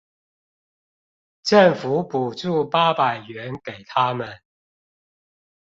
[1.43, 4.39] 政府補助八百元給他們